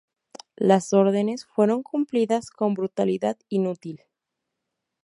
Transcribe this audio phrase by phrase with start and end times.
[0.57, 4.01] Las órdenes fueron cumplidas con brutalidad inútil.